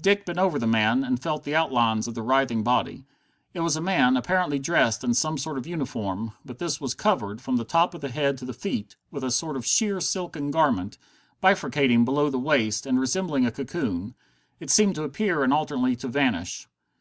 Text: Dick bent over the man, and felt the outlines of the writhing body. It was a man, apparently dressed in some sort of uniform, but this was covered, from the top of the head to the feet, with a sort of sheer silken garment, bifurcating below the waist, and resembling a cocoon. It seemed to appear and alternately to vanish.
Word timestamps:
Dick 0.00 0.26
bent 0.26 0.40
over 0.40 0.58
the 0.58 0.66
man, 0.66 1.04
and 1.04 1.22
felt 1.22 1.44
the 1.44 1.54
outlines 1.54 2.08
of 2.08 2.16
the 2.16 2.22
writhing 2.22 2.64
body. 2.64 3.04
It 3.54 3.60
was 3.60 3.76
a 3.76 3.80
man, 3.80 4.16
apparently 4.16 4.58
dressed 4.58 5.04
in 5.04 5.14
some 5.14 5.38
sort 5.38 5.56
of 5.56 5.68
uniform, 5.68 6.32
but 6.44 6.58
this 6.58 6.80
was 6.80 6.94
covered, 6.94 7.40
from 7.40 7.58
the 7.58 7.64
top 7.64 7.94
of 7.94 8.00
the 8.00 8.08
head 8.10 8.38
to 8.38 8.44
the 8.44 8.52
feet, 8.52 8.96
with 9.12 9.22
a 9.22 9.30
sort 9.30 9.56
of 9.56 9.64
sheer 9.64 10.00
silken 10.00 10.50
garment, 10.50 10.98
bifurcating 11.40 12.04
below 12.04 12.28
the 12.28 12.40
waist, 12.40 12.86
and 12.86 12.98
resembling 12.98 13.46
a 13.46 13.52
cocoon. 13.52 14.16
It 14.58 14.70
seemed 14.70 14.96
to 14.96 15.04
appear 15.04 15.44
and 15.44 15.52
alternately 15.52 15.94
to 15.94 16.08
vanish. 16.08 16.66